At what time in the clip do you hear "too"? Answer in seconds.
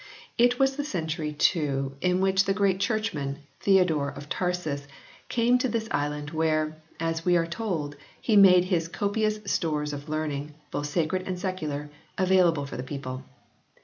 1.31-1.91